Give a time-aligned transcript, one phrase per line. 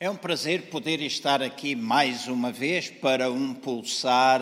[0.00, 4.40] É um prazer poder estar aqui mais uma vez para um pulsar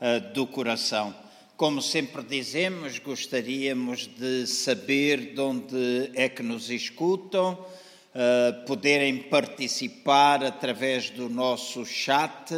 [0.00, 1.14] uh, do coração.
[1.56, 10.42] Como sempre dizemos, gostaríamos de saber de onde é que nos escutam, uh, poderem participar
[10.42, 12.52] através do nosso chat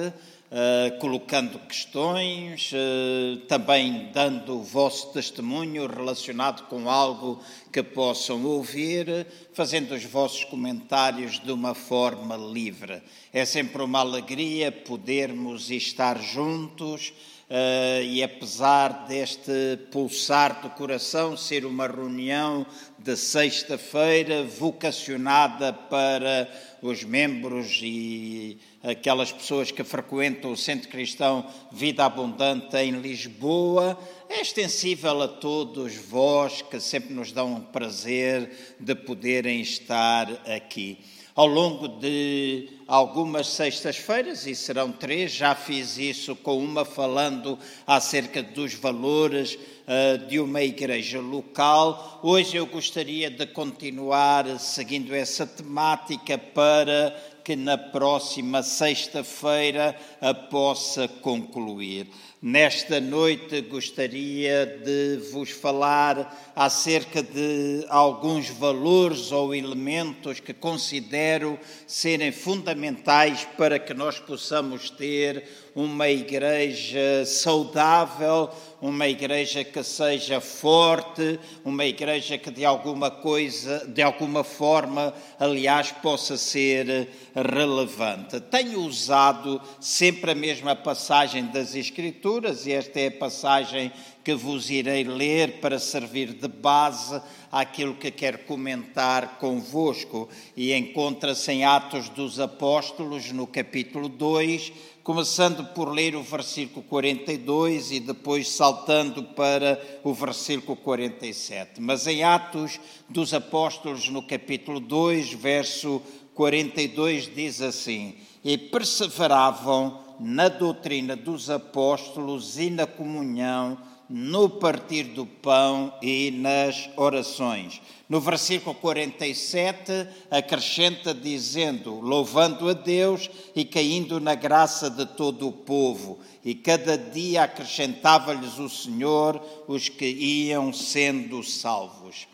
[0.99, 7.39] colocando questões, uh, também dando o vosso testemunho relacionado com algo
[7.71, 13.03] que possam ouvir, fazendo os vossos comentários de uma forma livre.
[13.33, 17.13] É sempre uma alegria podermos estar juntos.
[17.49, 22.67] Uh, e apesar deste pulsar do coração ser uma reunião
[22.99, 26.51] de sexta-feira vocacionada para
[26.83, 33.99] os membros e aquelas pessoas que frequentam o Centro Cristão Vida Abundante em Lisboa,
[34.29, 40.99] é extensível a todos vós que sempre nos dão um prazer de poderem estar aqui.
[41.39, 48.43] Ao longo de algumas sextas-feiras, e serão três, já fiz isso com uma falando acerca
[48.43, 52.19] dos valores uh, de uma igreja local.
[52.25, 61.07] Hoje eu gostaria de continuar seguindo essa temática para que na próxima sexta-feira a possa
[61.07, 62.09] concluir.
[62.41, 72.31] Nesta noite gostaria de vos falar acerca de alguns valores ou elementos que considero serem
[72.31, 78.51] fundamentais para que nós possamos ter uma igreja saudável,
[78.83, 85.93] uma igreja que seja forte, uma igreja que de alguma coisa, de alguma forma, aliás,
[85.93, 88.41] possa ser relevante.
[88.41, 93.93] Tenho usado sempre a mesma passagem das Escrituras e esta é a passagem
[94.25, 101.53] que vos irei ler para servir de base àquilo que quero comentar convosco e encontra-se
[101.53, 104.73] em Atos dos Apóstolos, no capítulo 2,
[105.09, 111.81] começando por ler o versículo 42 e depois saltando para o versículo 47.
[111.81, 116.03] Mas em Atos dos Apóstolos, no capítulo 2, verso
[116.35, 125.27] 42, diz assim: E perseveravam na doutrina dos apóstolos e na comunhão no partir do
[125.27, 127.81] pão e nas orações.
[128.09, 135.53] No versículo 47, acrescenta dizendo: louvando a Deus e caindo na graça de todo o
[135.53, 142.27] povo, e cada dia acrescentava-lhes o Senhor os que iam sendo salvos.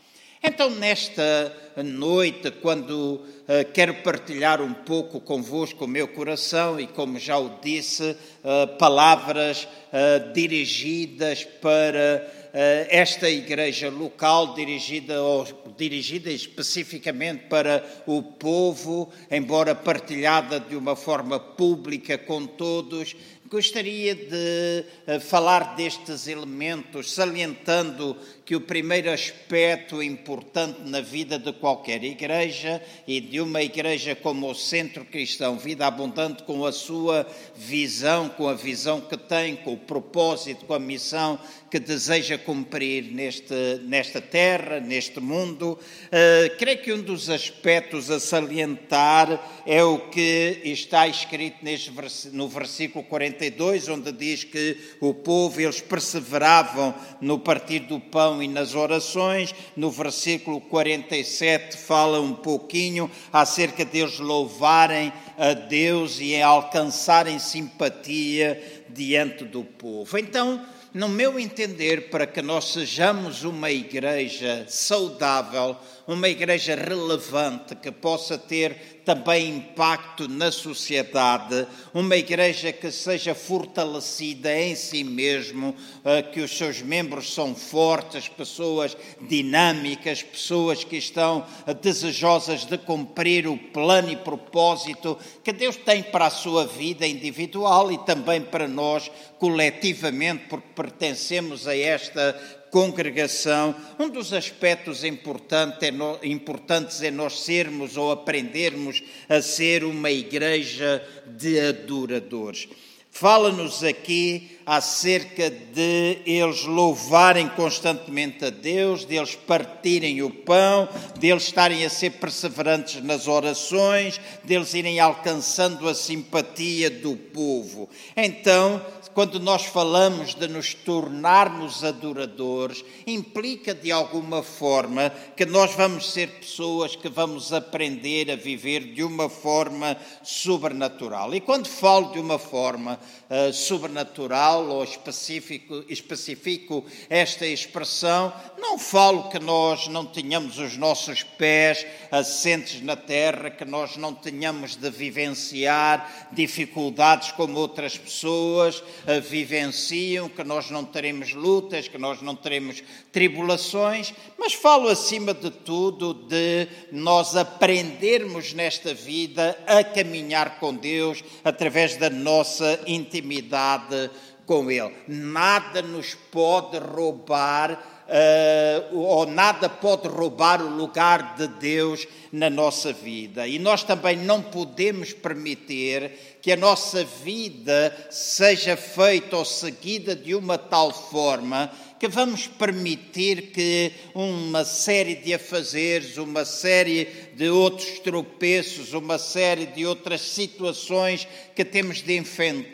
[0.46, 7.18] Então, nesta noite, quando uh, quero partilhar um pouco convosco o meu coração e, como
[7.18, 12.42] já o disse, uh, palavras uh, dirigidas para
[12.88, 15.44] esta igreja local, dirigida, ou,
[15.76, 23.16] dirigida especificamente para o povo, embora partilhada de uma forma pública com todos,
[23.50, 24.84] gostaria de
[25.18, 33.18] falar destes elementos, salientando que o primeiro aspecto importante na vida de qualquer igreja e
[33.20, 38.54] de uma igreja como o Centro Cristão Vida Abundante, com a sua visão, com a
[38.54, 41.38] visão que tem, com o propósito, com a missão
[41.70, 45.76] que deseja cumprir neste, nesta terra, neste mundo.
[46.06, 51.90] Uh, creio que um dos aspectos a salientar é o que está escrito neste,
[52.32, 58.48] no versículo 42, onde diz que o povo, eles perseveravam no partir do pão e
[58.48, 59.54] nas orações.
[59.76, 68.84] No versículo 47 fala um pouquinho acerca de eles louvarem a Deus e alcançarem simpatia
[68.88, 70.16] diante do povo.
[70.18, 70.64] Então,
[70.94, 78.38] no meu entender, para que nós sejamos uma igreja saudável, uma igreja relevante que possa
[78.38, 86.40] ter também impacto na sociedade, uma igreja que seja fortalecida em si mesmo, eh, que
[86.40, 91.46] os seus membros são fortes, pessoas dinâmicas, pessoas que estão
[91.82, 97.92] desejosas de cumprir o plano e propósito que Deus tem para a sua vida individual
[97.92, 106.26] e também para nós coletivamente, porque pertencemos a esta congregação, um dos aspectos importantes é,
[106.26, 112.68] importantes é nós sermos ou aprendermos a ser uma igreja de adoradores.
[113.16, 121.28] Fala-nos aqui acerca de eles louvarem constantemente a Deus, de eles partirem o pão, de
[121.28, 127.88] eles estarem a ser perseverantes nas orações, de eles irem alcançando a simpatia do povo.
[128.16, 128.84] Então,
[129.14, 136.28] quando nós falamos de nos tornarmos adoradores, implica de alguma forma que nós vamos ser
[136.40, 141.32] pessoas que vamos aprender a viver de uma forma sobrenatural.
[141.32, 142.98] E quando falo de uma forma
[143.30, 151.22] uh, sobrenatural ou específico, especifico esta expressão, não falo que nós não tenhamos os nossos
[151.22, 159.20] pés assentes na terra, que nós não tenhamos de vivenciar dificuldades como outras pessoas uh,
[159.22, 165.50] vivenciam, que nós não teremos lutas, que nós não teremos tribulações, mas falo acima de
[165.50, 174.10] tudo de nós aprendermos nesta vida a caminhar com Deus através da nossa intimidade
[174.46, 174.94] com Ele.
[175.08, 182.92] Nada nos pode roubar uh, ou nada pode roubar o lugar de Deus na nossa
[182.92, 183.46] vida.
[183.46, 186.10] E nós também não podemos permitir
[186.42, 193.52] que a nossa vida seja feita ou seguida de uma tal forma que vamos permitir
[193.52, 201.26] que uma série de afazeres, uma série de outros tropeços, uma série de outras situações
[201.54, 202.22] que temos de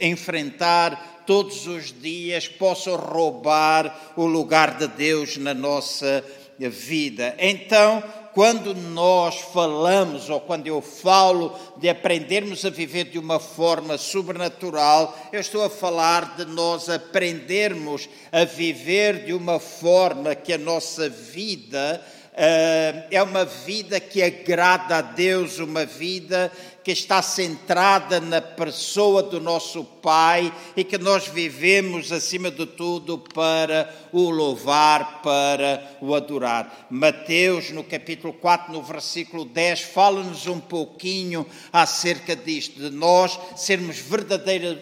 [0.00, 6.24] enfrentar todos os dias possam roubar o lugar de Deus na nossa
[6.58, 7.36] vida.
[7.38, 13.98] Então, quando nós falamos, ou quando eu falo de aprendermos a viver de uma forma
[13.98, 20.58] sobrenatural, eu estou a falar de nós aprendermos a viver de uma forma que a
[20.58, 22.00] nossa vida
[22.32, 29.22] uh, é uma vida que agrada a Deus, uma vida que está centrada na pessoa
[29.22, 36.14] do nosso Pai e que nós vivemos, acima de tudo, para o louvar, para o
[36.14, 36.86] adorar.
[36.90, 43.98] Mateus, no capítulo 4, no versículo 10, fala-nos um pouquinho acerca disto, de nós sermos
[43.98, 44.78] verdadeiros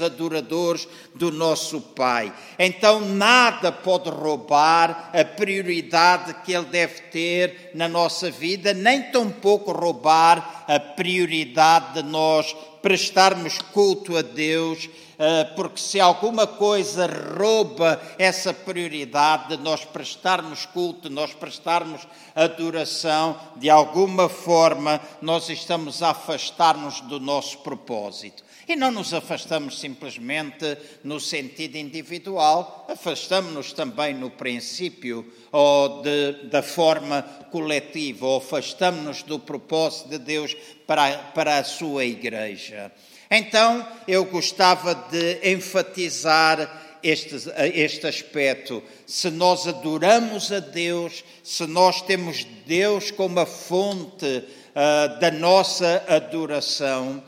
[0.00, 2.32] adoradores do nosso Pai.
[2.58, 9.72] Então, nada pode roubar a prioridade que Ele deve ter na nossa vida, nem tampouco
[9.72, 14.88] roubar a prioridade de nós prestarmos culto a Deus,
[15.18, 22.06] eh, porque se alguma coisa rouba essa prioridade de nós prestarmos culto, de nós prestarmos
[22.34, 28.42] adoração, de alguma forma nós estamos a afastar-nos do nosso propósito.
[28.70, 36.62] E não nos afastamos simplesmente no sentido individual, afastamos-nos também no princípio ou de, da
[36.62, 37.20] forma
[37.50, 40.56] coletiva, ou afastamos-nos do propósito de Deus
[40.86, 42.92] para, para a sua igreja.
[43.28, 47.34] Então, eu gostava de enfatizar este,
[47.74, 48.84] este aspecto.
[49.04, 56.04] Se nós adoramos a Deus, se nós temos Deus como a fonte uh, da nossa
[56.06, 57.20] adoração,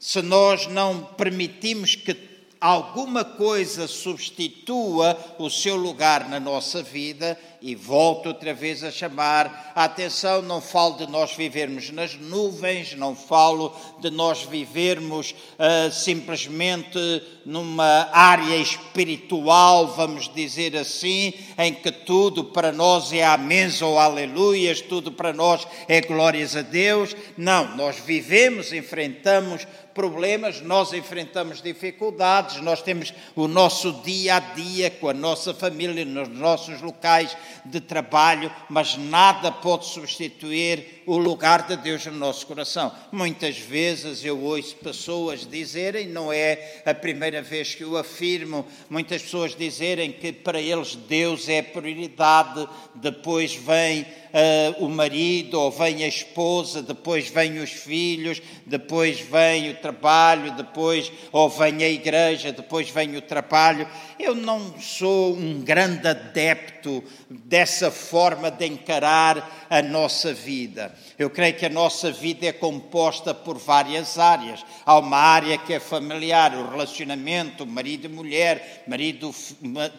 [0.00, 2.16] se nós não permitimos que
[2.58, 9.72] alguma coisa substitua o seu lugar na nossa vida, e volto outra vez a chamar
[9.74, 15.90] a atenção, não falo de nós vivermos nas nuvens, não falo de nós vivermos uh,
[15.92, 16.98] simplesmente
[17.44, 24.80] numa área espiritual, vamos dizer assim, em que tudo para nós é amém ou aleluias,
[24.80, 27.14] tudo para nós é glórias a Deus.
[27.36, 34.90] Não, nós vivemos, enfrentamos problemas, nós enfrentamos dificuldades, nós temos o nosso dia a dia
[34.90, 41.66] com a nossa família, nos nossos locais de trabalho, mas nada pode substituir o lugar
[41.66, 42.92] de Deus no nosso coração.
[43.10, 49.22] Muitas vezes eu ouço pessoas dizerem, não é a primeira vez que eu afirmo, muitas
[49.22, 55.70] pessoas dizerem que para eles Deus é a prioridade, depois vem uh, o marido, ou
[55.70, 61.88] vem a esposa, depois vem os filhos, depois vem o trabalho, depois ou vem a
[61.88, 63.88] igreja, depois vem o trabalho.
[64.18, 70.94] Eu não sou um grande adepto dessa forma de encarar a nossa vida.
[71.18, 74.64] Eu creio que a nossa vida é composta por várias áreas.
[74.84, 79.34] Há uma área que é familiar, o relacionamento, marido e mulher, marido,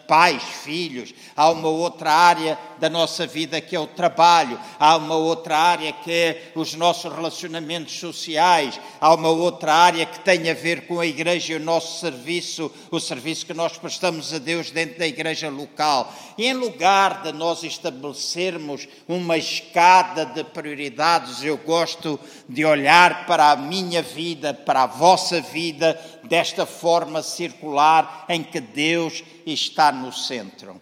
[0.07, 1.13] pais, filhos.
[1.35, 5.57] Há uma outra área da nossa vida que é o trabalho trabalho, há uma outra
[5.57, 10.85] área que é os nossos relacionamentos sociais, há uma outra área que tem a ver
[10.85, 14.99] com a igreja e o nosso serviço, o serviço que nós prestamos a Deus dentro
[14.99, 16.13] da igreja local.
[16.37, 23.49] E em lugar de nós estabelecermos uma escada de prioridades, eu gosto de olhar para
[23.49, 30.13] a minha vida, para a vossa vida, desta forma circular em que Deus está no
[30.13, 30.79] centro.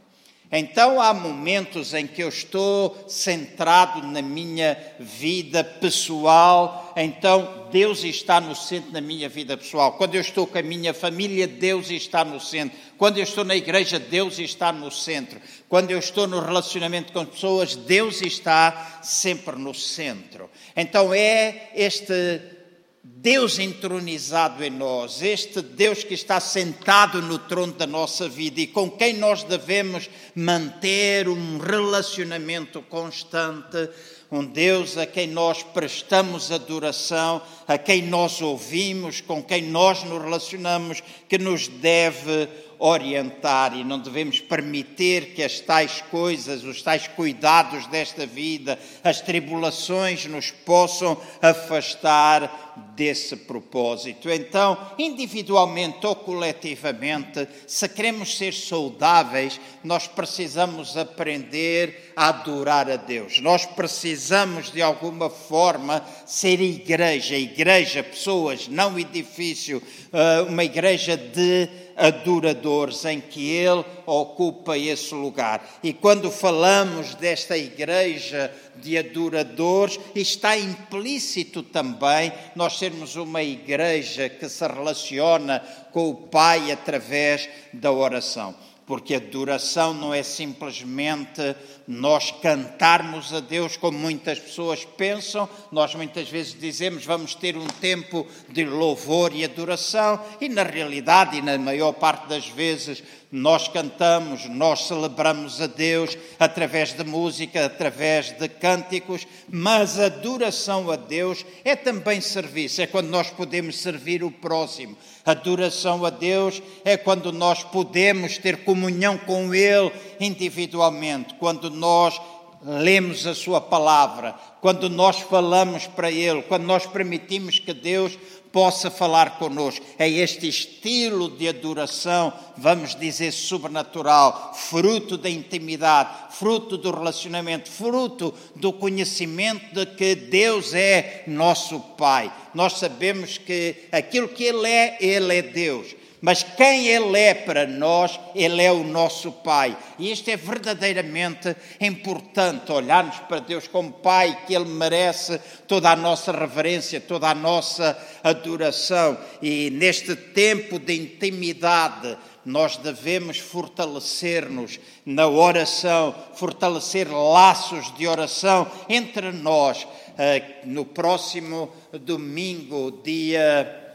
[0.51, 8.41] Então há momentos em que eu estou centrado na minha vida pessoal, então Deus está
[8.41, 9.94] no centro da minha vida pessoal.
[9.94, 12.75] Quando eu estou com a minha família, Deus está no centro.
[12.98, 15.39] Quando eu estou na igreja, Deus está no centro.
[15.68, 20.50] Quando eu estou no relacionamento com pessoas, Deus está sempre no centro.
[20.75, 22.58] Então é este
[23.01, 28.68] Deus entronizado em nós, este Deus que está sentado no trono da nossa vida e
[28.68, 33.89] com quem nós devemos manter um relacionamento constante,
[34.29, 40.22] um Deus a quem nós prestamos adoração, a quem nós ouvimos, com quem nós nos
[40.22, 42.48] relacionamos, que nos deve
[42.80, 49.20] orientar e não devemos permitir que as tais coisas, os tais cuidados desta vida, as
[49.20, 54.30] tribulações nos possam afastar desse propósito.
[54.30, 63.40] Então, individualmente ou coletivamente, se queremos ser saudáveis, nós precisamos aprender a adorar a Deus.
[63.42, 69.82] Nós precisamos, de alguma forma, ser igreja, igreja, pessoas, não edifício,
[70.12, 75.79] eh, uma igreja de adoradores, em que Ele ocupa esse lugar.
[75.84, 84.48] E quando falamos desta igreja de adoradores, está implícito também nós sermos uma igreja que
[84.48, 85.60] se relaciona
[85.91, 88.56] com o Pai através da oração
[88.89, 91.56] porque adoração não é simplesmente
[91.91, 95.50] nós cantarmos a Deus como muitas pessoas pensam.
[95.72, 101.38] Nós muitas vezes dizemos vamos ter um tempo de louvor e adoração, e na realidade,
[101.38, 107.65] e na maior parte das vezes, nós cantamos, nós celebramos a Deus através de música,
[107.65, 113.77] através de cânticos, mas a adoração a Deus é também serviço, é quando nós podemos
[113.77, 114.98] servir o próximo.
[115.24, 122.20] Adoração a Deus é quando nós podemos ter comunhão com Ele individualmente, quando nós
[122.62, 128.18] lemos a Sua palavra, quando nós falamos para Ele, quando nós permitimos que Deus
[128.52, 129.86] possa falar conosco.
[129.98, 138.34] É este estilo de adoração, vamos dizer, sobrenatural, fruto da intimidade, fruto do relacionamento, fruto
[138.56, 142.32] do conhecimento de que Deus é nosso Pai.
[142.54, 145.99] Nós sabemos que aquilo que Ele é, Ele é Deus.
[146.22, 149.78] Mas quem Ele é para nós, Ele é o nosso Pai.
[149.98, 155.96] E isto é verdadeiramente importante, olharmos para Deus como Pai, que Ele merece toda a
[155.96, 159.18] nossa reverência, toda a nossa adoração.
[159.42, 169.32] E neste tempo de intimidade, nós devemos fortalecer-nos na oração, fortalecer laços de oração entre
[169.32, 169.88] nós.
[170.18, 173.88] Eh, no próximo domingo, dia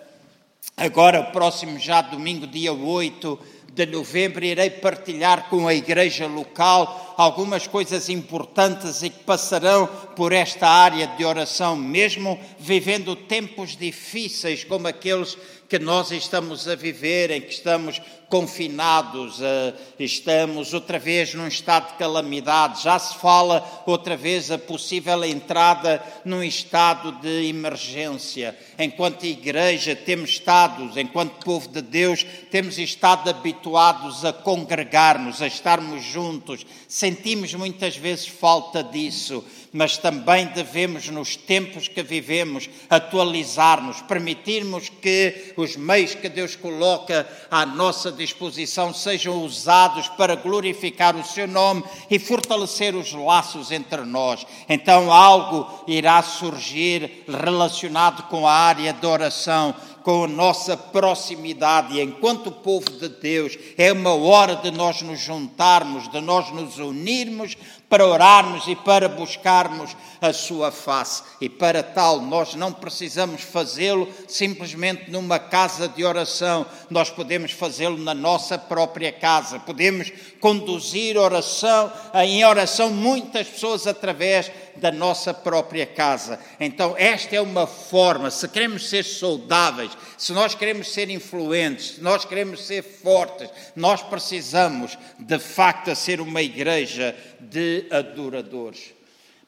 [0.76, 3.38] Agora, próximo já domingo, dia 8
[3.72, 10.32] de novembro, irei partilhar com a igreja local algumas coisas importantes e que passarão por
[10.32, 15.36] esta área de oração, mesmo vivendo tempos difíceis como aqueles
[15.68, 21.92] que nós estamos a viver, em que estamos confinados, eh, estamos outra vez num estado
[21.92, 28.56] de calamidade, já se fala outra vez a possível entrada num estado de emergência.
[28.78, 36.02] Enquanto igreja temos estado, enquanto povo de Deus, temos estado habituados a congregar-nos, a estarmos
[36.04, 36.66] juntos,
[37.04, 39.44] sentimos muitas vezes falta disso
[39.74, 47.28] mas também devemos, nos tempos que vivemos, atualizar-nos, permitirmos que os meios que Deus coloca
[47.50, 54.02] à nossa disposição sejam usados para glorificar o Seu nome e fortalecer os laços entre
[54.02, 54.46] nós.
[54.68, 61.98] Então, algo irá surgir relacionado com a área da oração com a nossa proximidade.
[61.98, 67.56] Enquanto povo de Deus, é uma hora de nós nos juntarmos, de nós nos unirmos
[67.94, 71.22] para orarmos e para buscarmos a sua face.
[71.40, 77.96] E para tal, nós não precisamos fazê-lo simplesmente numa casa de oração, nós podemos fazê-lo
[77.96, 79.60] na nossa própria casa.
[79.60, 80.10] Podemos
[80.40, 86.38] conduzir oração, em oração muitas pessoas através da nossa própria casa.
[86.58, 92.00] Então, esta é uma forma, se queremos ser saudáveis, se nós queremos ser influentes, se
[92.00, 98.92] nós queremos ser fortes, nós precisamos, de facto, ser uma igreja de adoradores.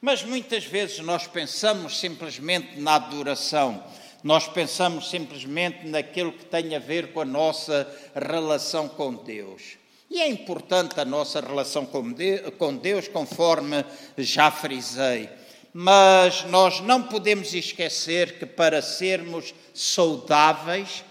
[0.00, 3.83] Mas muitas vezes nós pensamos simplesmente na adoração,
[4.23, 9.78] nós pensamos simplesmente naquilo que tem a ver com a nossa relação com Deus.
[10.10, 13.84] E é importante a nossa relação com Deus, conforme
[14.16, 15.28] já frisei.
[15.72, 21.04] Mas nós não podemos esquecer que para sermos saudáveis,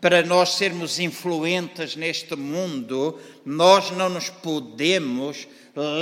[0.00, 5.48] para nós sermos influentes neste mundo, nós não nos podemos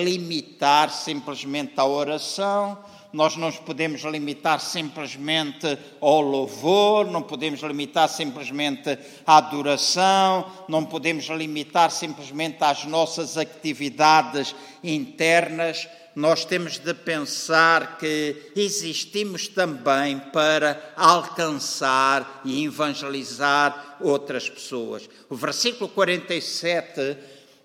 [0.05, 2.77] limitar simplesmente à oração,
[3.13, 10.85] nós não nos podemos limitar simplesmente ao louvor, não podemos limitar simplesmente à adoração, não
[10.85, 15.87] podemos limitar simplesmente às nossas atividades internas.
[16.15, 25.09] Nós temos de pensar que existimos também para alcançar e evangelizar outras pessoas.
[25.29, 27.17] O versículo 47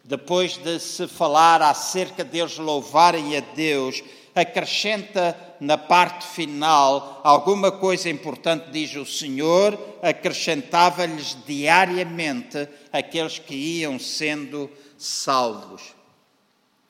[0.07, 4.01] depois de se falar acerca deles louvarem a Deus,
[4.39, 13.97] acrescenta na parte final alguma coisa importante, diz o Senhor, acrescentava-lhes diariamente aqueles que iam
[13.97, 15.95] sendo salvos.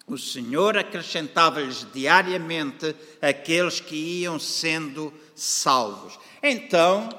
[0.06, 6.20] O Senhor acrescentava-lhes diariamente aqueles que iam sendo salvos.
[6.44, 7.10] Então,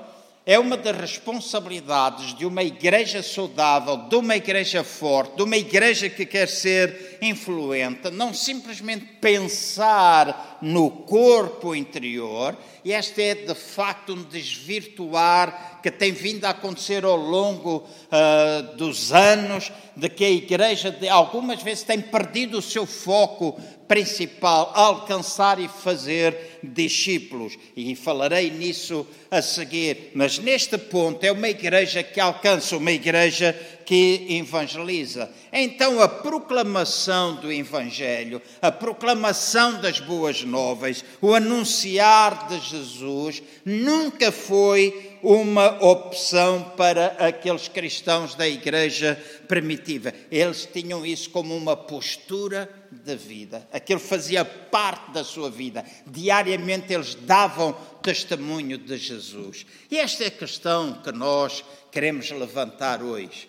[0.49, 6.09] é uma das responsabilidades de uma igreja saudável, de uma igreja forte, de uma igreja
[6.09, 14.14] que quer ser influente, não simplesmente pensar no corpo interior, e este é de facto
[14.14, 20.31] um desvirtuar que tem vindo a acontecer ao longo uh, dos anos, de que a
[20.31, 27.57] igreja de, algumas vezes tem perdido o seu foco principal, alcançar e fazer discípulos.
[27.75, 30.12] E falarei nisso a seguir.
[30.14, 35.30] Mas neste ponto é uma igreja que alcança, uma igreja que evangeliza.
[35.50, 44.30] Então, a proclamação do Evangelho, a proclamação das boas novas, o anunciar de Jesus, nunca
[44.30, 49.18] foi uma opção para aqueles cristãos da igreja
[49.49, 50.12] primitiva.
[50.30, 53.68] Eles tinham isso como uma postura da vida.
[53.73, 55.85] Aquilo fazia parte da sua vida.
[56.07, 59.66] Diariamente eles davam testemunho de Jesus.
[59.90, 63.49] E esta é a questão que nós queremos levantar hoje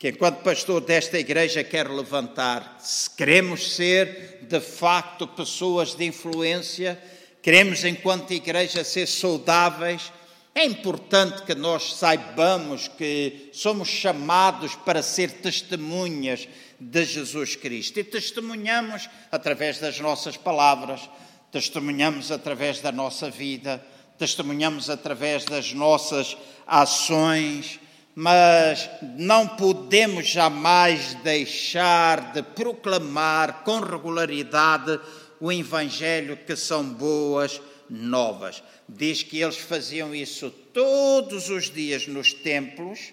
[0.00, 2.78] que enquanto pastor desta igreja quero levantar.
[2.80, 6.98] Se queremos ser de facto pessoas de influência,
[7.42, 10.10] queremos enquanto igreja ser saudáveis,
[10.54, 16.48] é importante que nós saibamos que somos chamados para ser testemunhas
[16.80, 18.00] de Jesus Cristo.
[18.00, 21.08] E testemunhamos através das nossas palavras,
[21.52, 23.84] testemunhamos através da nossa vida,
[24.18, 27.78] testemunhamos através das nossas ações
[28.14, 35.00] mas não podemos jamais deixar de proclamar com regularidade
[35.40, 38.62] o Evangelho que são boas novas.
[38.88, 43.12] Diz que eles faziam isso todos os dias nos templos,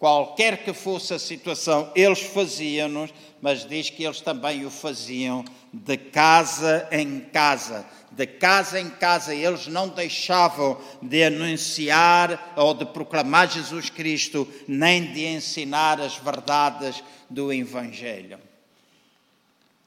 [0.00, 3.08] qualquer que fosse a situação, eles faziam-no,
[3.40, 9.34] mas diz que eles também o faziam de casa em casa de casa em casa,
[9.34, 17.02] eles não deixavam de anunciar ou de proclamar Jesus Cristo, nem de ensinar as verdades
[17.28, 18.38] do Evangelho.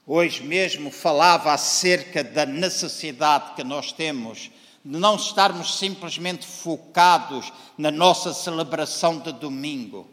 [0.06, 4.50] Hoje mesmo falava acerca da necessidade que nós temos
[4.84, 10.06] de não estarmos simplesmente focados na nossa celebração de domingo,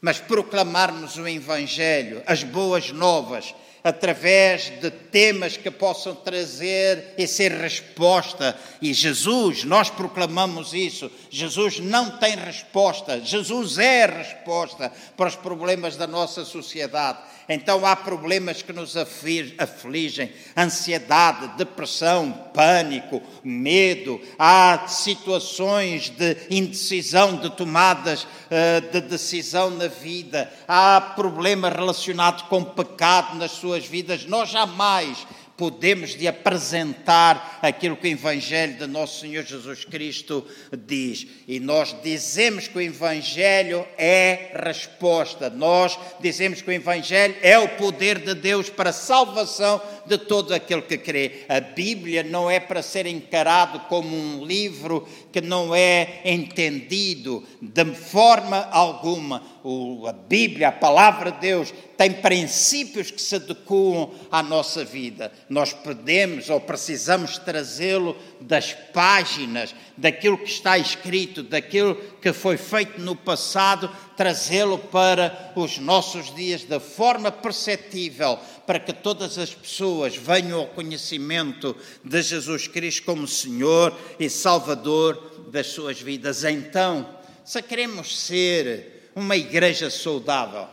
[0.00, 3.54] mas proclamarmos o Evangelho, as boas novas
[3.86, 8.58] através de temas que possam trazer e ser resposta.
[8.82, 11.08] E Jesus, nós proclamamos isso.
[11.30, 13.20] Jesus não tem resposta.
[13.20, 17.18] Jesus é a resposta para os problemas da nossa sociedade.
[17.48, 24.20] Então há problemas que nos afligem: ansiedade, depressão, pânico, medo.
[24.36, 30.52] Há situações de indecisão, de tomadas eh, de decisão na vida.
[30.66, 34.24] Há problemas relacionados com pecado nas suas vidas.
[34.24, 40.44] Nós jamais podemos de apresentar aquilo que o Evangelho de Nosso Senhor Jesus Cristo
[40.86, 41.26] diz.
[41.48, 45.48] E nós dizemos que o Evangelho é resposta.
[45.48, 50.52] Nós dizemos que o Evangelho é o poder de Deus para a salvação de todo
[50.52, 51.44] aquele que crê.
[51.48, 57.84] A Bíblia não é para ser encarado como um livro que não é entendido de
[57.94, 59.42] forma alguma.
[60.06, 65.32] A Bíblia, a palavra de Deus, tem princípios que se adequam à nossa vida.
[65.48, 73.00] Nós podemos ou precisamos trazê-lo das páginas, daquilo que está escrito, daquilo que foi feito
[73.00, 80.14] no passado, trazê-lo para os nossos dias de forma perceptível, para que todas as pessoas
[80.14, 81.74] venham ao conhecimento
[82.04, 86.44] de Jesus Cristo como Senhor e Salvador das suas vidas.
[86.44, 90.68] Então, se queremos ser uma igreja saudável,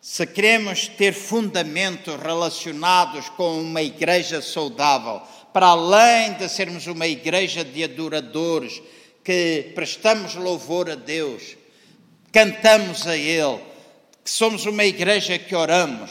[0.00, 5.20] se queremos ter fundamentos relacionados com uma igreja saudável,
[5.52, 8.82] para além de sermos uma igreja de adoradores,
[9.22, 11.56] que prestamos louvor a Deus,
[12.32, 13.60] cantamos a Ele,
[14.24, 16.10] que somos uma igreja que oramos,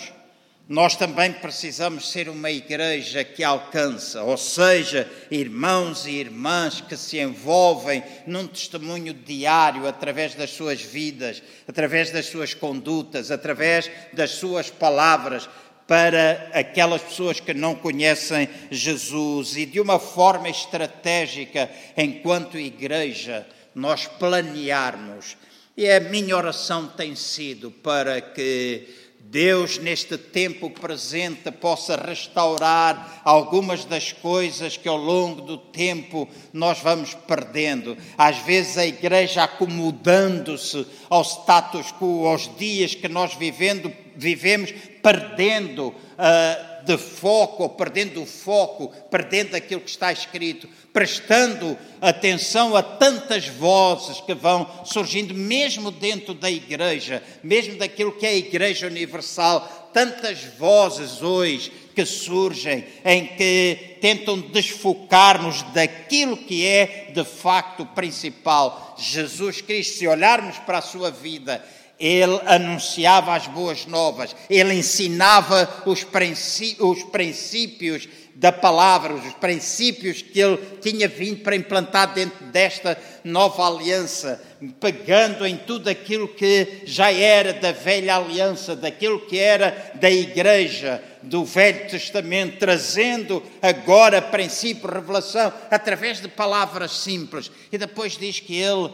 [0.67, 7.19] nós também precisamos ser uma igreja que alcança, ou seja, irmãos e irmãs que se
[7.19, 14.69] envolvem num testemunho diário através das suas vidas, através das suas condutas, através das suas
[14.69, 15.49] palavras,
[15.85, 23.45] para aquelas pessoas que não conhecem Jesus e de uma forma estratégica, enquanto igreja,
[23.75, 25.35] nós planearmos.
[25.75, 28.87] E a minha oração tem sido para que
[29.33, 36.77] Deus, neste tempo presente, possa restaurar algumas das coisas que ao longo do tempo nós
[36.77, 37.97] vamos perdendo.
[38.15, 45.87] Às vezes a igreja acomodando-se ao status quo, aos dias que nós vivendo, vivemos, perdendo
[45.87, 52.83] uh, de foco, ou perdendo o foco, perdendo aquilo que está escrito, prestando atenção a
[52.83, 58.87] tantas vozes que vão surgindo, mesmo dentro da igreja, mesmo daquilo que é a Igreja
[58.87, 67.85] Universal, tantas vozes hoje que surgem em que tentam desfocar-nos daquilo que é de facto
[67.85, 68.95] principal.
[68.97, 71.63] Jesus Cristo, se olharmos para a sua vida,
[72.03, 80.57] ele anunciava as boas novas, ele ensinava os, princípios da palavra, os princípios que ele
[80.81, 84.43] tinha vindo para implantar dentro desta nova aliança,
[84.81, 91.01] pegando em tudo aquilo que já era da velha aliança, daquilo que era da igreja
[91.21, 97.49] do Velho Testamento, trazendo agora princípio, revelação, através de palavras simples.
[97.71, 98.91] E depois diz que ele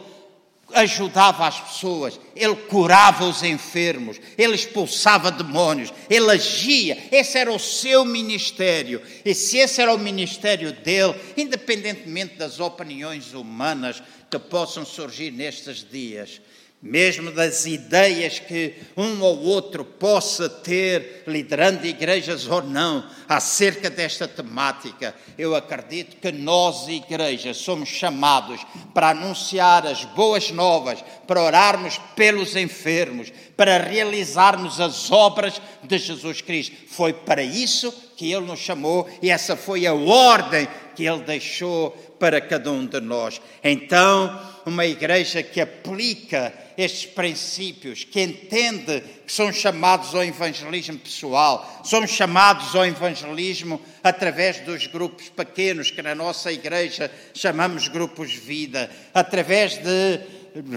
[0.74, 6.96] ajudava as pessoas, ele curava os enfermos, ele expulsava demônios, ele agia.
[7.10, 9.02] Esse era o seu ministério.
[9.24, 15.84] E se esse era o ministério dele, independentemente das opiniões humanas que possam surgir nestes
[15.88, 16.40] dias,
[16.82, 24.26] mesmo das ideias que um ou outro possa ter, liderando igrejas ou não, acerca desta
[24.26, 28.64] temática, eu acredito que nós, igrejas, somos chamados
[28.94, 36.40] para anunciar as boas novas, para orarmos pelos enfermos, para realizarmos as obras de Jesus
[36.40, 36.74] Cristo.
[36.88, 40.66] Foi para isso que Ele nos chamou e essa foi a ordem
[40.96, 43.40] que Ele deixou para cada um de nós.
[43.62, 51.82] Então, uma igreja que aplica estes princípios, que entende que são chamados ao evangelismo pessoal,
[51.84, 58.90] somos chamados ao evangelismo através dos grupos pequenos, que na nossa igreja chamamos grupos vida,
[59.12, 60.20] através de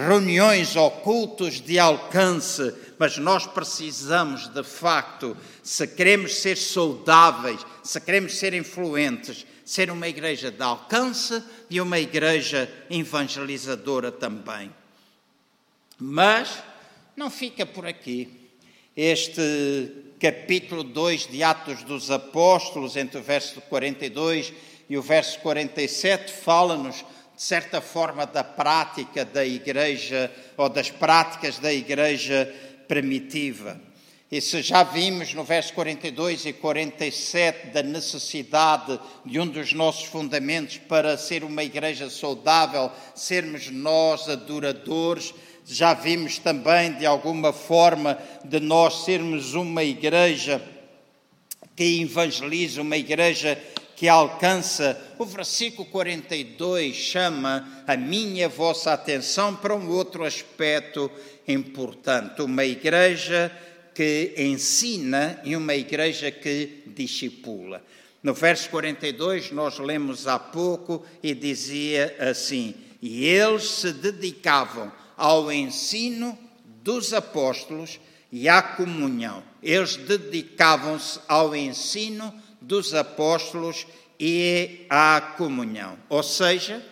[0.08, 8.00] reuniões ou cultos de alcance, mas nós precisamos de facto, se queremos ser saudáveis, se
[8.00, 14.72] queremos ser influentes, ser uma igreja de alcance e uma igreja evangelizadora também.
[15.98, 16.62] Mas
[17.16, 18.30] não fica por aqui.
[18.96, 24.54] Este capítulo 2 de Atos dos Apóstolos, entre o verso 42
[24.90, 26.98] e o verso 47, fala-nos,
[27.36, 32.54] de certa forma, da prática da igreja, ou das práticas da igreja
[32.88, 33.80] primitiva.
[34.42, 40.78] Se já vimos no verso 42 e 47 da necessidade de um dos nossos fundamentos
[40.78, 45.34] para ser uma igreja saudável, sermos nós adoradores,
[45.66, 50.62] já vimos também de alguma forma de nós sermos uma igreja
[51.76, 53.62] que evangeliza, uma igreja
[53.96, 55.00] que alcança.
[55.20, 61.12] O versículo 42 chama a minha vossa atenção para um outro aspecto
[61.48, 63.52] importante, uma igreja
[63.94, 67.84] que ensina e uma igreja que discipula.
[68.22, 75.52] No verso 42, nós lemos há pouco e dizia assim: E eles se dedicavam ao
[75.52, 76.38] ensino
[76.82, 78.00] dos apóstolos
[78.32, 79.44] e à comunhão.
[79.62, 83.86] Eles dedicavam-se ao ensino dos apóstolos
[84.20, 85.98] e à comunhão.
[86.10, 86.84] Ou seja,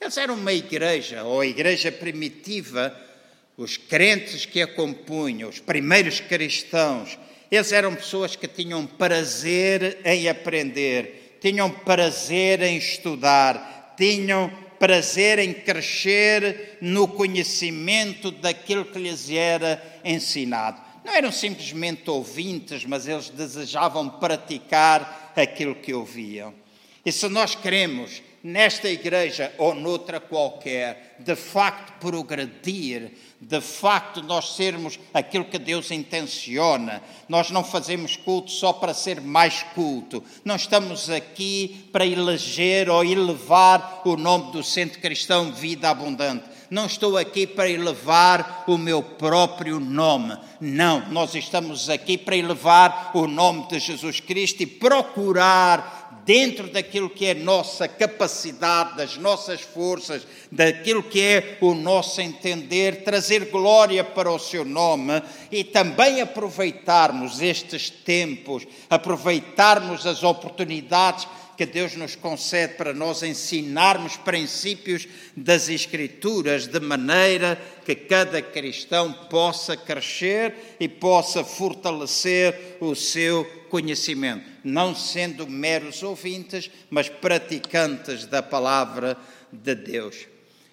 [0.00, 2.94] eles eram uma igreja, ou a igreja primitiva,
[3.62, 7.18] os crentes que a compunham, os primeiros cristãos,
[7.50, 15.52] eles eram pessoas que tinham prazer em aprender, tinham prazer em estudar, tinham prazer em
[15.52, 20.80] crescer no conhecimento daquilo que lhes era ensinado.
[21.04, 26.54] Não eram simplesmente ouvintes, mas eles desejavam praticar aquilo que ouviam.
[27.04, 34.54] E se nós queremos, nesta igreja ou noutra qualquer, de facto progredir, de facto nós
[34.54, 37.02] sermos aquilo que Deus intenciona.
[37.28, 40.22] Nós não fazemos culto só para ser mais culto.
[40.44, 46.44] Não estamos aqui para eleger ou elevar o nome do Centro Cristão Vida Abundante.
[46.70, 50.38] Não estou aqui para elevar o meu próprio nome.
[50.58, 57.10] Não, nós estamos aqui para elevar o nome de Jesus Cristo e procurar dentro daquilo
[57.10, 64.04] que é nossa capacidade, das nossas forças, daquilo que é o nosso entender, trazer glória
[64.04, 71.26] para o seu nome e também aproveitarmos estes tempos, aproveitarmos as oportunidades
[71.62, 79.12] que Deus nos concede para nós ensinarmos princípios das Escrituras, de maneira que cada cristão
[79.12, 88.42] possa crescer e possa fortalecer o seu conhecimento, não sendo meros ouvintes, mas praticantes da
[88.42, 89.16] palavra
[89.52, 90.26] de Deus.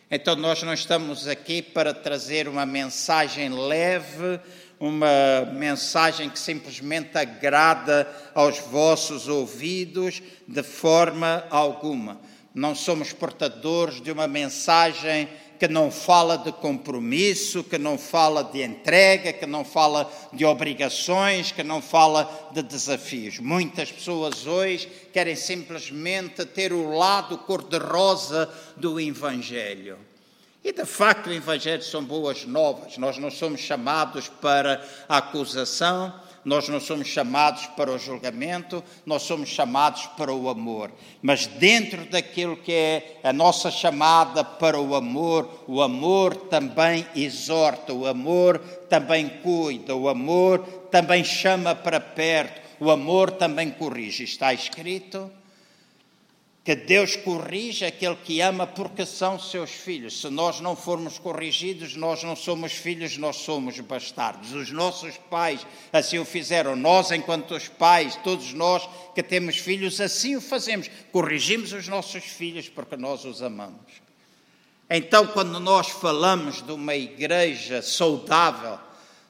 [0.09, 4.39] Então, nós não estamos aqui para trazer uma mensagem leve,
[4.79, 12.19] uma mensagem que simplesmente agrada aos vossos ouvidos de forma alguma.
[12.53, 15.27] Não somos portadores de uma mensagem
[15.59, 21.51] que não fala de compromisso, que não fala de entrega, que não fala de obrigações,
[21.51, 23.39] que não fala de desafios.
[23.39, 30.08] Muitas pessoas hoje querem simplesmente ter o lado cor-de-rosa do Evangelho.
[30.63, 32.97] E de facto o Evangelho são boas novas.
[32.97, 39.23] Nós não somos chamados para a acusação, nós não somos chamados para o julgamento, nós
[39.23, 40.91] somos chamados para o amor.
[41.21, 47.93] Mas dentro daquilo que é a nossa chamada para o amor, o amor também exorta,
[47.93, 50.59] o amor também cuida, o amor
[50.91, 54.23] também chama para perto, o amor também corrige.
[54.23, 55.31] Está escrito
[56.69, 60.21] que Deus corrige aquele que ama porque são seus filhos.
[60.21, 64.53] Se nós não formos corrigidos, nós não somos filhos, nós somos bastardos.
[64.53, 66.75] Os nossos pais assim o fizeram.
[66.75, 70.91] Nós, enquanto os pais, todos nós que temos filhos, assim o fazemos.
[71.11, 73.91] Corrigimos os nossos filhos porque nós os amamos.
[74.87, 78.77] Então, quando nós falamos de uma igreja saudável,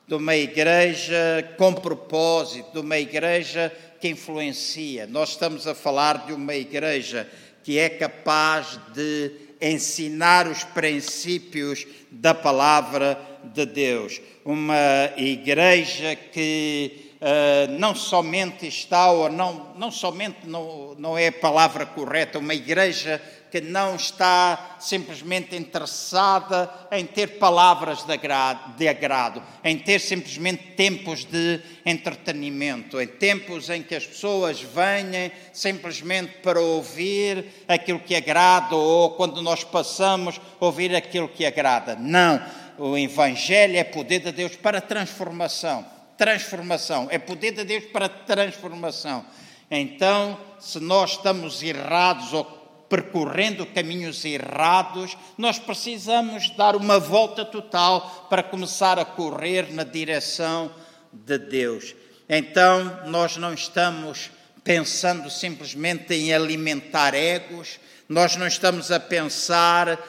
[0.05, 5.05] de uma igreja com propósito, de uma igreja que influencia.
[5.07, 7.29] Nós estamos a falar de uma igreja
[7.63, 9.31] que é capaz de
[9.61, 14.21] ensinar os princípios da palavra de Deus.
[14.45, 21.31] Uma igreja que uh, não somente está, ou não, não somente não, não é a
[21.31, 28.87] palavra correta, uma igreja que não está simplesmente interessada em ter palavras de agrado, de
[28.87, 36.37] agrado, em ter simplesmente tempos de entretenimento, em tempos em que as pessoas venham simplesmente
[36.43, 41.95] para ouvir aquilo que agrada ou quando nós passamos ouvir aquilo que agrada.
[41.95, 42.41] Não,
[42.77, 45.85] o Evangelho é poder de Deus para transformação.
[46.17, 49.25] Transformação, é poder de Deus para transformação.
[49.71, 52.43] Então, se nós estamos errados ou
[52.89, 60.71] percorrendo caminhos errados, nós precisamos dar uma volta total para começar a correr na direção
[61.13, 61.95] de Deus.
[62.27, 64.31] Então, nós não estamos
[64.63, 69.99] pensando simplesmente em alimentar egos, nós não estamos a pensar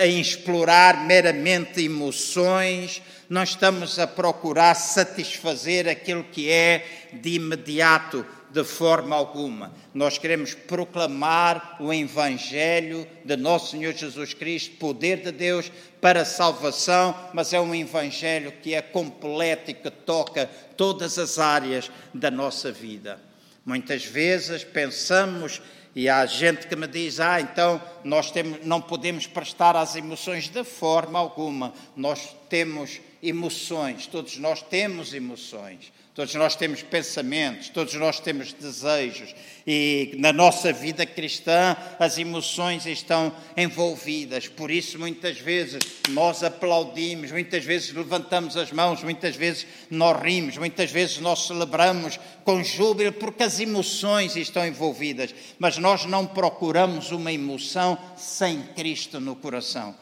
[0.00, 8.64] em explorar meramente emoções, não estamos a procurar satisfazer aquilo que é de imediato de
[8.64, 9.72] forma alguma.
[9.92, 16.26] Nós queremos proclamar o Evangelho de nosso Senhor Jesus Cristo, poder de Deus para a
[16.26, 22.30] salvação, mas é um Evangelho que é completo e que toca todas as áreas da
[22.30, 23.20] nossa vida.
[23.64, 25.60] Muitas vezes pensamos
[25.94, 30.48] e há gente que me diz: ah, então nós temos, não podemos prestar às emoções
[30.48, 31.74] de forma alguma.
[31.96, 35.92] Nós temos emoções, todos nós temos emoções.
[36.18, 39.32] Todos nós temos pensamentos, todos nós temos desejos
[39.64, 44.48] e na nossa vida cristã as emoções estão envolvidas.
[44.48, 45.78] Por isso, muitas vezes
[46.08, 52.18] nós aplaudimos, muitas vezes levantamos as mãos, muitas vezes nós rimos, muitas vezes nós celebramos
[52.42, 55.32] com júbilo porque as emoções estão envolvidas.
[55.56, 59.94] Mas nós não procuramos uma emoção sem Cristo no coração.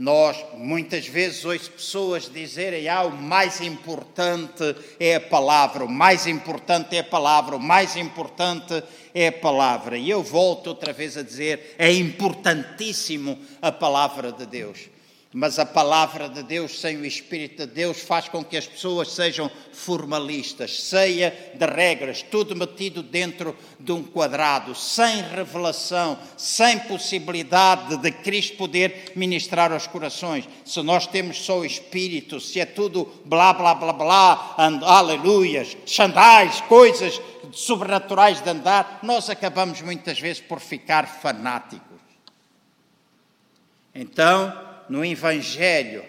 [0.00, 6.26] Nós muitas vezes ouço pessoas dizerem: ah, o mais importante é a palavra, o mais
[6.26, 8.82] importante é a palavra, o mais importante
[9.14, 9.98] é a palavra.
[9.98, 14.88] E eu volto outra vez a dizer: é importantíssimo a palavra de Deus.
[15.32, 19.12] Mas a palavra de Deus, sem o Espírito de Deus, faz com que as pessoas
[19.12, 27.96] sejam formalistas, cheia de regras, tudo metido dentro de um quadrado, sem revelação, sem possibilidade
[27.98, 30.48] de Cristo poder ministrar aos corações.
[30.64, 35.76] Se nós temos só o Espírito, se é tudo blá, blá, blá, blá, and, aleluias,
[35.86, 42.00] xandais, coisas sobrenaturais de andar, nós acabamos muitas vezes por ficar fanáticos.
[43.94, 46.04] Então, no Evangelho,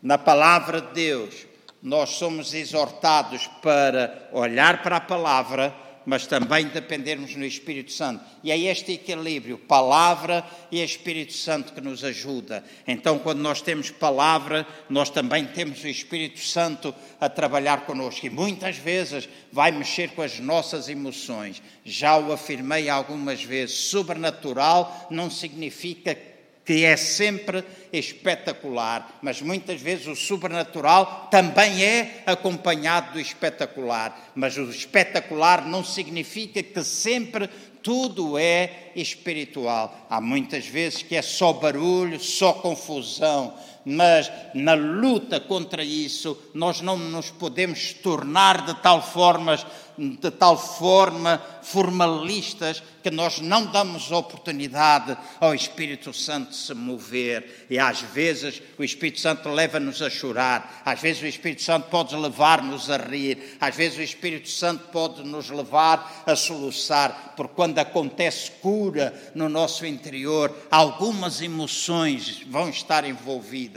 [0.00, 1.34] na palavra de Deus,
[1.82, 5.74] nós somos exortados para olhar para a palavra,
[6.06, 8.24] mas também dependermos no Espírito Santo.
[8.44, 12.62] E é este equilíbrio, palavra e Espírito Santo, que nos ajuda.
[12.86, 18.24] Então, quando nós temos palavra, nós também temos o Espírito Santo a trabalhar connosco.
[18.26, 21.60] E muitas vezes vai mexer com as nossas emoções.
[21.84, 23.76] Já o afirmei algumas vezes.
[23.76, 26.29] Sobrenatural não significa
[26.70, 34.30] que é sempre espetacular, mas muitas vezes o sobrenatural também é acompanhado do espetacular.
[34.36, 37.50] Mas o espetacular não significa que sempre
[37.82, 40.06] tudo é espiritual.
[40.08, 43.52] Há muitas vezes que é só barulho, só confusão,
[43.84, 49.58] mas na luta contra isso nós não nos podemos tornar de tal forma
[50.00, 57.66] de tal forma formalistas que nós não damos oportunidade ao Espírito Santo se mover.
[57.68, 62.16] E às vezes o Espírito Santo leva-nos a chorar, às vezes o Espírito Santo pode
[62.16, 67.78] levar-nos a rir, às vezes o Espírito Santo pode nos levar a soluçar, porque quando
[67.78, 73.69] acontece cura no nosso interior, algumas emoções vão estar envolvidas.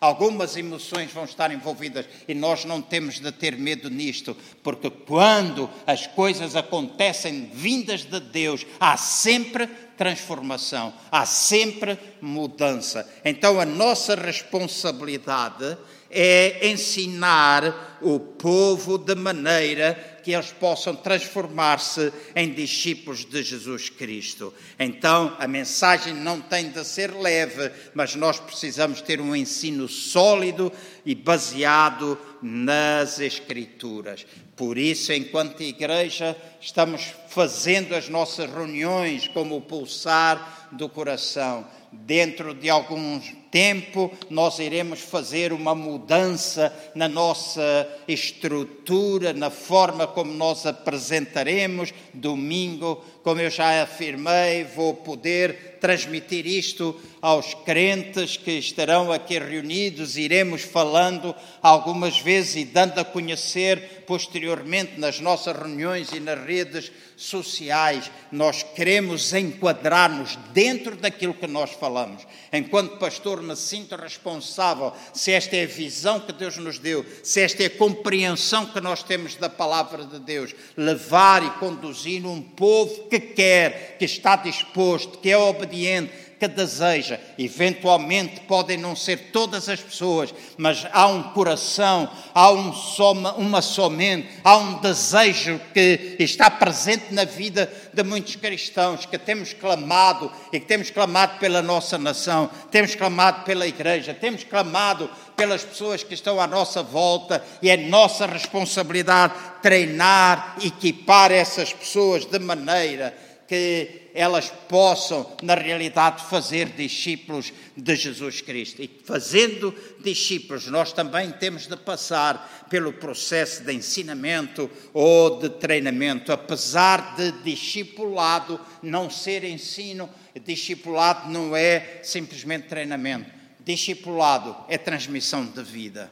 [0.00, 5.70] Algumas emoções vão estar envolvidas e nós não temos de ter medo nisto, porque quando
[5.86, 13.08] as coisas acontecem vindas de Deus, há sempre transformação, há sempre mudança.
[13.24, 15.76] Então a nossa responsabilidade
[16.10, 24.54] é ensinar o povo de maneira que eles possam transformar-se em discípulos de Jesus Cristo.
[24.78, 30.72] Então, a mensagem não tem de ser leve, mas nós precisamos ter um ensino sólido
[31.04, 34.26] e baseado nas Escrituras.
[34.56, 41.66] Por isso, enquanto igreja, estamos fazendo as nossas reuniões como o pulsar do coração.
[41.92, 50.32] Dentro de alguns tempo nós iremos fazer uma mudança na nossa estrutura, na forma como
[50.32, 51.94] nós apresentaremos.
[52.12, 60.16] Domingo, como eu já afirmei, vou poder transmitir isto aos crentes que estarão aqui reunidos.
[60.16, 66.90] Iremos falando algumas vezes e dando a conhecer posteriormente nas nossas reuniões e nas redes
[67.16, 68.10] sociais.
[68.32, 72.26] Nós queremos enquadrar-nos dentro daquilo que nós falamos.
[72.52, 77.40] Enquanto pastor, me sinto responsável se esta é a visão que Deus nos deu, se
[77.40, 82.42] esta é a compreensão que nós temos da palavra de Deus, levar e conduzir um
[82.42, 87.18] povo que quer, que está disposto, que é obediente, que deseja.
[87.38, 93.62] Eventualmente podem não ser todas as pessoas, mas há um coração, há um soma, uma
[93.62, 100.30] somente, há um desejo que está presente na vida de muitos cristãos, que temos clamado
[100.52, 106.02] e que temos clamado pela nossa nação, temos clamado pela igreja, temos clamado pelas pessoas
[106.02, 113.14] que estão à nossa volta e é nossa responsabilidade treinar, equipar essas pessoas de maneira
[113.54, 118.82] que elas possam, na realidade, fazer discípulos de Jesus Cristo.
[118.82, 126.32] E fazendo discípulos, nós também temos de passar pelo processo de ensinamento ou de treinamento,
[126.32, 130.08] apesar de discipulado não ser ensino,
[130.44, 133.30] discipulado não é simplesmente treinamento.
[133.64, 136.10] Discipulado é transmissão de vida.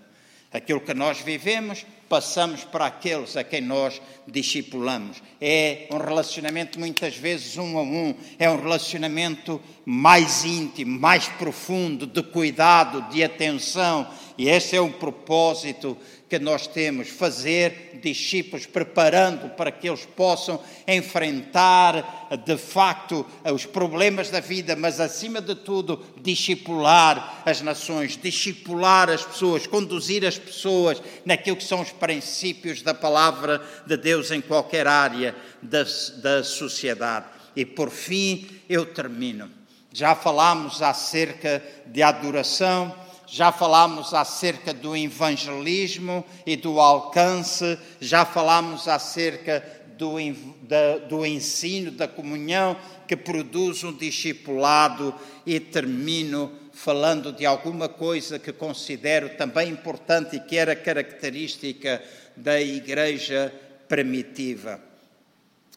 [0.53, 5.23] Aquilo que nós vivemos, passamos para aqueles a quem nós discipulamos.
[5.41, 12.07] É um relacionamento muitas vezes um a um, é um relacionamento mais íntimo, mais profundo,
[12.07, 14.07] de cuidado, de atenção,
[14.39, 15.97] e esse é o propósito
[16.29, 24.31] que nós temos, fazer discípulos, preparando para que eles possam enfrentar de facto os problemas
[24.31, 31.03] da vida, mas acima de tudo, discipular as nações, discipular as pessoas, conduzir as pessoas
[31.23, 35.85] naquilo que são os princípios da palavra de Deus em qualquer área da,
[36.23, 37.27] da sociedade.
[37.55, 39.51] E por fim, eu termino
[39.93, 42.97] Já falámos acerca de adoração,
[43.33, 49.65] já falámos acerca do evangelismo e do alcance, já falámos acerca
[49.97, 50.17] do,
[50.61, 52.77] da, do ensino, da comunhão
[53.09, 55.15] que produz um discipulado
[55.47, 62.05] e termino falando de alguma coisa que considero também importante e que era característica
[62.37, 63.51] da igreja
[63.89, 64.79] primitiva.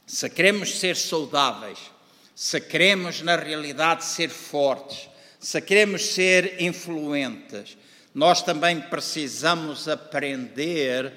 [0.06, 1.80] Se queremos ser saudáveis,
[2.36, 5.15] se queremos na realidade ser fortes,
[5.46, 7.78] se queremos ser influentes,
[8.16, 11.14] nós também precisamos aprender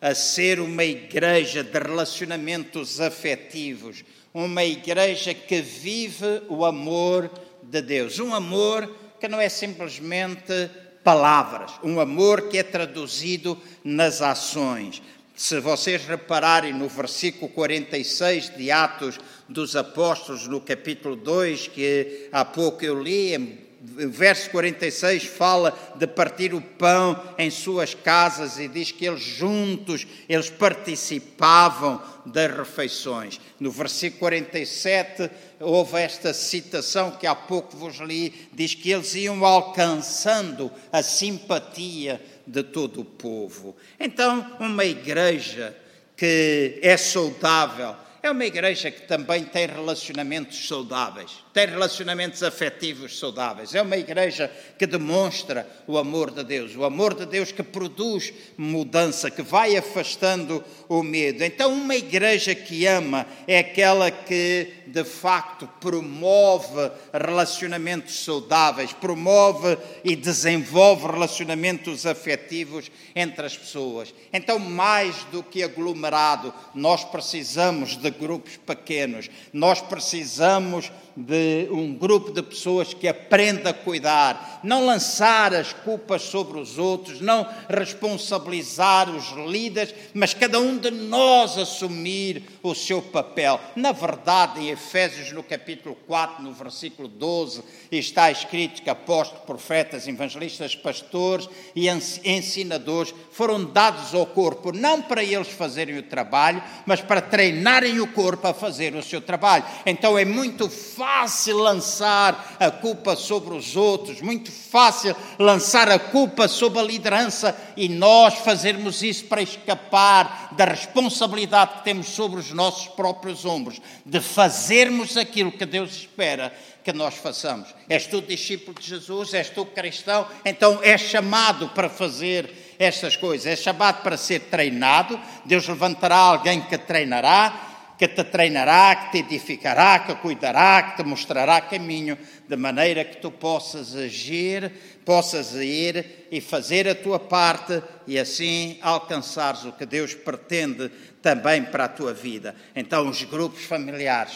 [0.00, 7.28] a ser uma igreja de relacionamentos afetivos, uma igreja que vive o amor
[7.60, 10.70] de Deus, um amor que não é simplesmente
[11.02, 15.02] palavras, um amor que é traduzido nas ações.
[15.34, 19.18] Se vocês repararem no versículo 46 de Atos
[19.48, 26.54] dos Apóstolos, no capítulo 2, que há pouco eu li, verso 46 fala de partir
[26.54, 33.40] o pão em suas casas e diz que eles juntos, eles participavam das refeições.
[33.58, 35.28] No versículo 47
[35.58, 42.22] houve esta citação que há pouco vos li, diz que eles iam alcançando a simpatia
[42.46, 43.76] de todo o povo.
[43.98, 45.76] Então, uma igreja
[46.16, 53.74] que é saudável, é uma igreja que também tem relacionamentos saudáveis, tem relacionamentos afetivos saudáveis.
[53.74, 58.32] É uma igreja que demonstra o amor de Deus, o amor de Deus que produz
[58.56, 61.44] mudança, que vai afastando o medo.
[61.44, 70.16] Então, uma igreja que ama é aquela que, de facto, promove relacionamentos saudáveis, promove e
[70.16, 74.14] desenvolve relacionamentos afetivos entre as pessoas.
[74.32, 82.32] Então, mais do que aglomerado, nós precisamos de grupos pequenos, nós precisamos de um grupo
[82.32, 89.10] de pessoas que aprenda a cuidar, não lançar as culpas sobre os outros, não responsabilizar
[89.10, 93.60] os líderes, mas cada um de nós assumir o seu papel.
[93.76, 100.08] Na verdade, em Efésios, no capítulo 4, no versículo 12, está escrito que apóstolos, profetas,
[100.08, 107.00] evangelistas, pastores e ensinadores foram dados ao corpo, não para eles fazerem o trabalho, mas
[107.00, 109.64] para treinarem o corpo a fazer o seu trabalho.
[109.84, 115.98] Então é muito fácil fácil lançar a culpa sobre os outros, muito fácil lançar a
[115.98, 122.38] culpa sobre a liderança e nós fazermos isso para escapar da responsabilidade que temos sobre
[122.38, 127.74] os nossos próprios ombros, de fazermos aquilo que Deus espera que nós façamos.
[127.88, 133.46] És tu discípulo de Jesus, és tu cristão, então és chamado para fazer estas coisas,
[133.46, 135.18] és chamado para ser treinado.
[135.44, 137.71] Deus levantará alguém que treinará
[138.02, 143.18] que te treinará, que te edificará, que cuidará, que te mostrará caminho, de maneira que
[143.18, 144.72] tu possas agir,
[145.04, 150.90] possas ir e fazer a tua parte e assim alcançares o que Deus pretende
[151.22, 152.56] também para a tua vida.
[152.74, 154.34] Então, os grupos familiares,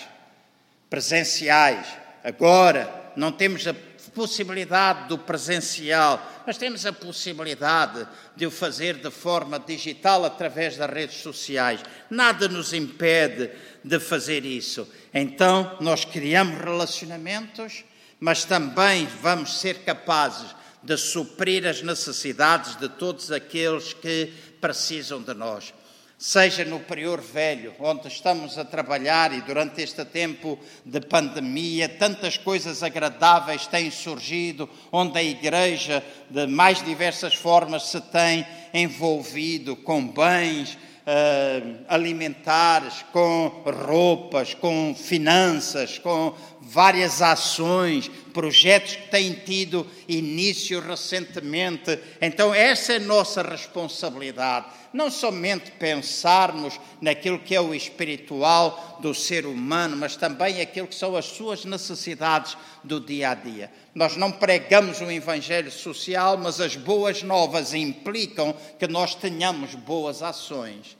[0.88, 1.88] presenciais,
[2.22, 3.74] agora não temos a
[4.16, 10.90] possibilidade do presencial, mas temos a possibilidade de o fazer de forma digital através das
[10.90, 11.82] redes sociais.
[12.08, 13.50] Nada nos impede
[13.84, 14.88] de fazer isso.
[15.12, 17.84] Então, nós criamos relacionamentos,
[18.18, 25.34] mas também vamos ser capazes de suprir as necessidades de todos aqueles que precisam de
[25.34, 25.74] nós
[26.18, 32.38] seja no Prior Velho, onde estamos a trabalhar e durante este tempo de pandemia, tantas
[32.38, 40.08] coisas agradáveis têm surgido, onde a Igreja, de mais diversas formas, se tem envolvido com
[40.08, 46.34] bens, uh, alimentares, com roupas, com finanças, com
[46.68, 51.96] várias ações, projetos que têm tido início recentemente.
[52.20, 54.66] Então, essa é nossa responsabilidade.
[54.92, 60.94] Não somente pensarmos naquilo que é o espiritual do ser humano, mas também aquilo que
[60.94, 63.70] são as suas necessidades do dia a dia.
[63.94, 70.20] Nós não pregamos um evangelho social, mas as boas novas implicam que nós tenhamos boas
[70.20, 70.96] ações.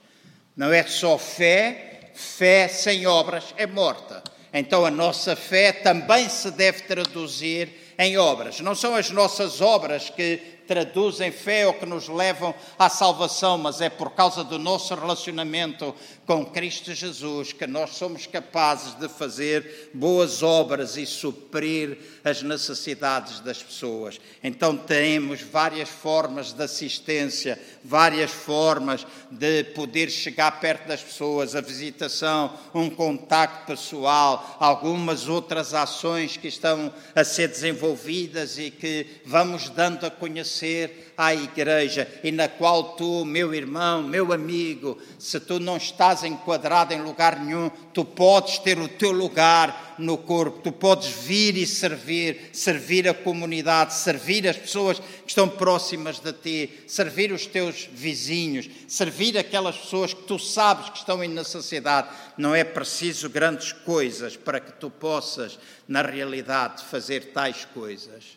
[0.55, 4.23] Não é só fé, fé sem obras é morta.
[4.53, 8.59] Então a nossa fé também se deve traduzir em obras.
[8.59, 13.81] Não são as nossas obras que traduzem fé ou que nos levam à salvação, mas
[13.81, 15.95] é por causa do nosso relacionamento
[16.27, 23.39] com Cristo Jesus que nós somos capazes de fazer boas obras e suprir as necessidades
[23.39, 24.19] das pessoas.
[24.43, 31.61] Então temos várias formas de assistência, várias formas de poder chegar perto das pessoas, a
[31.61, 39.69] visitação, um contacto pessoal, algumas outras ações que estão a ser desenvolvidas e que vamos
[39.69, 45.59] dando a conhecer à igreja e na qual tu, meu irmão, meu amigo, se tu
[45.59, 50.71] não estás enquadrado em lugar nenhum, tu podes ter o teu lugar no corpo, tu
[50.71, 56.69] podes vir e servir, servir a comunidade, servir as pessoas que estão próximas de ti,
[56.85, 62.09] servir os teus vizinhos, servir aquelas pessoas que tu sabes que estão em necessidade.
[62.37, 65.57] Não é preciso grandes coisas para que tu possas,
[65.87, 68.36] na realidade, fazer tais coisas.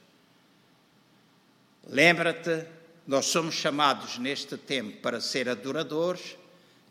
[1.92, 2.66] Lembra-te,
[3.04, 6.36] nós somos chamados neste tempo para ser adoradores,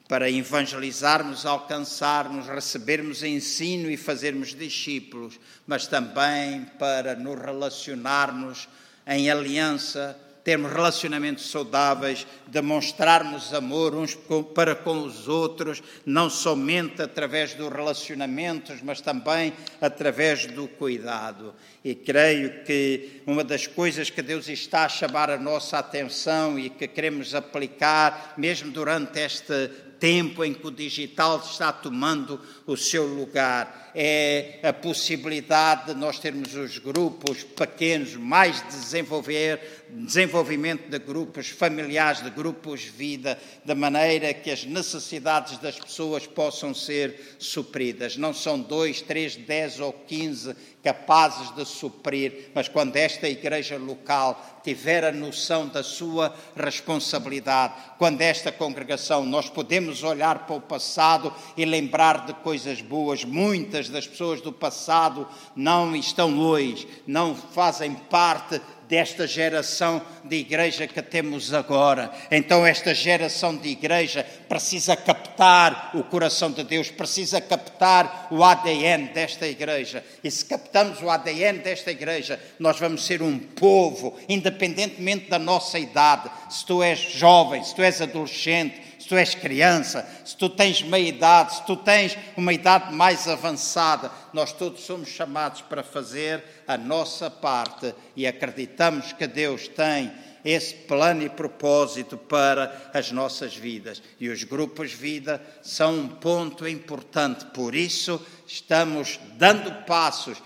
[0.09, 8.67] para evangelizarmos, alcançarmos, recebermos ensino e fazermos discípulos, mas também para nos relacionarmos
[9.07, 10.19] em aliança
[10.49, 14.17] termos relacionamentos saudáveis, demonstrarmos amor uns
[14.55, 21.53] para com os outros, não somente através dos relacionamentos, mas também através do cuidado.
[21.85, 26.71] E creio que uma das coisas que Deus está a chamar a nossa atenção e
[26.71, 29.69] que queremos aplicar, mesmo durante este
[29.99, 33.88] tempo em que o digital está tomando o seu lugar.
[33.93, 42.21] É a possibilidade de nós termos os grupos pequenos, mais desenvolver, desenvolvimento de grupos familiares,
[42.21, 48.15] de grupos vida, de maneira que as necessidades das pessoas possam ser supridas.
[48.17, 54.61] Não são dois, três, dez ou quinze capazes de suprir, mas quando esta igreja local
[54.63, 61.33] tiver a noção da sua responsabilidade, quando esta congregação nós podemos olhar para o passado
[61.57, 67.93] e lembrar de coisas boas, muitas das pessoas do passado não estão hoje, não fazem
[67.93, 68.59] parte
[68.89, 72.11] desta geração de igreja que temos agora.
[72.31, 79.13] Então, esta geração de igreja precisa captar o coração de Deus, precisa captar o ADN
[79.13, 80.03] desta igreja.
[80.23, 85.77] E se captamos o ADN desta igreja, nós vamos ser um povo, independentemente da nossa
[85.77, 86.31] idade.
[86.49, 91.09] Se tu és jovem, se tu és adolescente, tu és criança, se tu tens meia
[91.09, 96.77] idade, se tu tens uma idade mais avançada, nós todos somos chamados para fazer a
[96.77, 100.11] nossa parte e acreditamos que Deus tem
[100.45, 104.01] esse plano e propósito para as nossas vidas.
[104.19, 110.37] E os grupos vida são um ponto importante, por isso estamos dando passos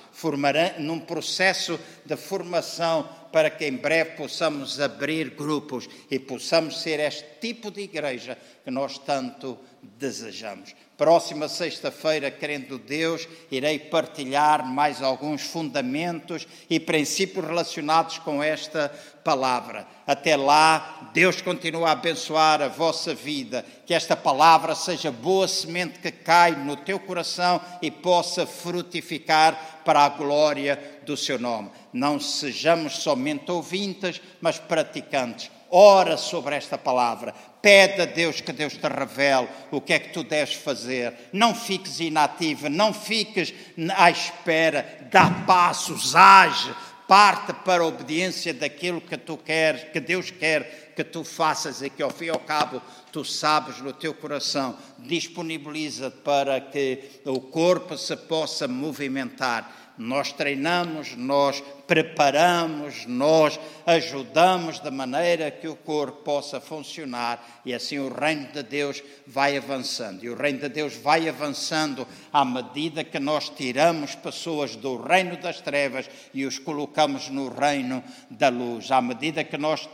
[0.80, 7.33] num processo de formação para que em breve possamos abrir grupos e possamos ser este
[7.44, 10.74] tipo de igreja que nós tanto desejamos.
[10.98, 18.88] Próxima sexta-feira, querendo Deus, irei partilhar mais alguns fundamentos e princípios relacionados com esta
[19.26, 19.86] palavra.
[20.08, 26.00] Até lá, Deus continua a abençoar a vossa vida, que esta palavra seja boa semente
[26.00, 31.72] que cai no teu coração e possa frutificar para a glória do seu nome.
[31.92, 35.52] Não sejamos somente ouvintes, mas praticantes.
[35.76, 40.10] Ora sobre esta palavra, Pede a Deus que Deus te revele o que é que
[40.10, 41.14] tu deves fazer.
[41.32, 43.54] Não fiques inativa, não fiques
[43.96, 45.08] à espera.
[45.10, 46.76] Dá passos, age,
[47.08, 51.90] parte para a obediência daquilo que tu queres, que Deus quer que tu faças e
[51.90, 52.82] que ao fim e ao cabo
[53.14, 54.78] tu sabes no teu coração.
[55.00, 64.90] Disponibiliza para que o corpo se possa movimentar nós treinamos, nós preparamos, nós ajudamos de
[64.90, 70.24] maneira que o corpo possa funcionar e assim o reino de Deus vai avançando.
[70.24, 75.38] E o reino de Deus vai avançando à medida que nós tiramos pessoas do reino
[75.38, 78.90] das trevas e os colocamos no reino da luz.
[78.92, 79.88] À medida que nós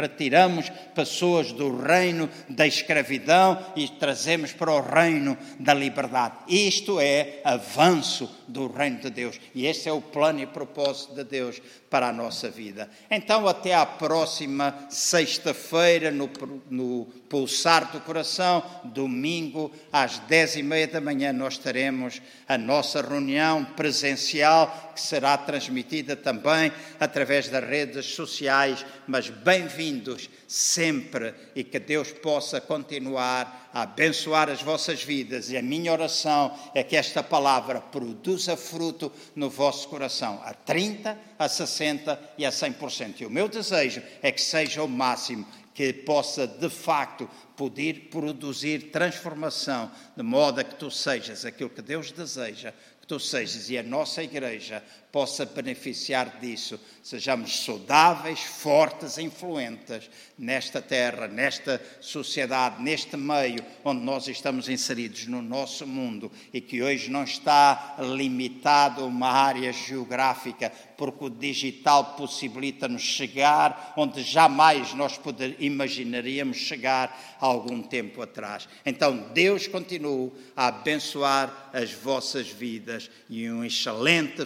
[0.00, 6.36] retiramos pessoas do reino da escravidão e trazemos para o reino da liberdade.
[6.48, 9.40] Isto é avanço do reino de Deus.
[9.54, 12.88] E esse é o plano e propósito de Deus para a nossa vida.
[13.10, 16.30] Então, até à próxima sexta-feira, no,
[16.70, 23.02] no pulsar do coração, domingo, às dez e meia da manhã, nós teremos a nossa
[23.02, 28.84] reunião presencial, que será transmitida também através das redes sociais.
[29.06, 35.50] Mas bem-vindos sempre e que Deus possa continuar a abençoar as vossas vidas.
[35.50, 40.40] E a minha oração é que esta palavra produza fruto no vosso coração.
[40.44, 43.20] A 30 30%, a 60% e a 100%.
[43.20, 48.90] E o meu desejo é que seja o máximo que possa de facto poder produzir
[48.92, 52.72] transformação, de modo a que tu sejas aquilo que Deus deseja
[53.04, 54.82] que tu sejas e a nossa igreja
[55.14, 64.26] possa beneficiar disso, sejamos saudáveis, fortes, influentes nesta terra, nesta sociedade, neste meio onde nós
[64.26, 70.72] estamos inseridos no nosso mundo e que hoje não está limitado a uma área geográfica,
[70.96, 78.68] porque o digital possibilita-nos chegar onde jamais nós poder, imaginaríamos chegar há algum tempo atrás.
[78.84, 84.44] Então, Deus continue a abençoar as vossas vidas e um excelente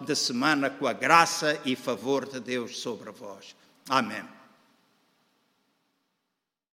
[0.00, 3.54] de semana com a graça e favor de Deus sobre vós.
[3.88, 4.43] Amém.